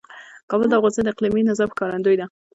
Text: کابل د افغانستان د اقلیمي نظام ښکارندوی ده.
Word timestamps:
کابل 0.49 0.67
د 0.69 0.73
افغانستان 0.77 1.03
د 1.05 1.09
اقلیمي 1.13 1.41
نظام 1.49 1.69
ښکارندوی 1.73 2.15
ده. 2.19 2.25